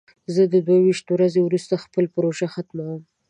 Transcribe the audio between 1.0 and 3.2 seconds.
ورځې وروسته خپله پروژه ختموم.